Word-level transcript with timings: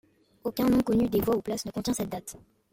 Aucun 0.43 0.65
nom 0.71 0.81
connu 0.81 1.07
de 1.09 1.21
voies 1.21 1.35
ou 1.37 1.43
places 1.43 1.65
ne 1.67 1.71
contient 1.71 1.93
cette 1.93 2.09
date. 2.09 2.35